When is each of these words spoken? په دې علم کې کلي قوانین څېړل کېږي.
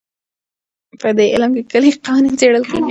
په 1.01 1.09
دې 1.17 1.25
علم 1.33 1.51
کې 1.55 1.63
کلي 1.71 1.91
قوانین 2.05 2.33
څېړل 2.39 2.63
کېږي. 2.69 2.79